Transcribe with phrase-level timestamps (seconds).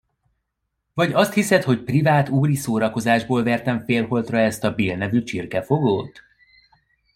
[0.93, 6.21] Vagy azt hiszed, hogy privát úri szórakozásból vertem félholtra ezt a Bill nevű csirkefogót?